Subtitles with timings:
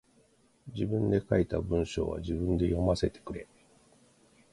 [0.73, 3.45] 自分で書いた文章は自分で読ませてくれ。